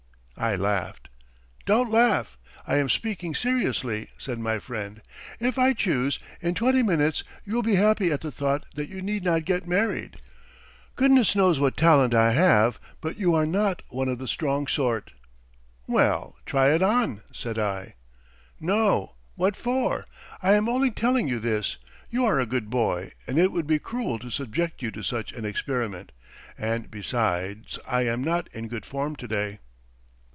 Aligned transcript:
"I 0.37 0.55
laughed. 0.55 1.09
"'Don't 1.67 1.91
laugh, 1.91 2.35
I 2.65 2.77
am 2.77 2.89
speaking 2.89 3.35
seriously,' 3.35 4.07
said 4.17 4.39
my 4.39 4.57
friend. 4.57 5.03
'If 5.39 5.59
I 5.59 5.73
choose, 5.73 6.17
in 6.41 6.55
twenty 6.55 6.81
minutes 6.81 7.23
you 7.45 7.53
will 7.53 7.61
be 7.61 7.75
happy 7.75 8.11
at 8.11 8.21
the 8.21 8.31
thought 8.31 8.65
that 8.73 8.89
you 8.89 9.03
need 9.03 9.23
not 9.23 9.45
get 9.45 9.67
married. 9.67 10.19
Goodness 10.95 11.35
knows 11.35 11.59
what 11.59 11.77
talent 11.77 12.15
I 12.15 12.31
have, 12.31 12.79
but 13.01 13.19
you 13.19 13.35
are 13.35 13.45
not 13.45 13.83
one 13.89 14.07
of 14.07 14.17
the 14.17 14.27
strong 14.27 14.65
sort.' 14.65 15.11
"'Well, 15.85 16.35
try 16.47 16.69
it 16.73 16.81
on!' 16.81 17.21
said 17.31 17.59
I. 17.59 17.93
"'No, 18.59 19.17
what 19.35 19.55
for? 19.55 20.07
I 20.41 20.53
am 20.53 20.67
only 20.67 20.89
telling 20.89 21.27
you 21.27 21.39
this. 21.39 21.77
You 22.09 22.25
are 22.25 22.39
a 22.39 22.47
good 22.47 22.71
boy 22.71 23.11
and 23.27 23.37
it 23.37 23.51
would 23.51 23.67
be 23.67 23.77
cruel 23.77 24.17
to 24.19 24.31
subject 24.31 24.81
you 24.81 24.89
to 24.91 25.03
such 25.03 25.33
an 25.33 25.45
experiment. 25.45 26.11
And 26.57 26.89
besides 26.89 27.77
I 27.87 28.03
am 28.05 28.23
not 28.23 28.47
in 28.53 28.69
good 28.69 28.87
form 28.87 29.15
to 29.17 29.27
day.' 29.27 29.59